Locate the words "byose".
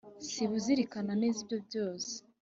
1.67-2.13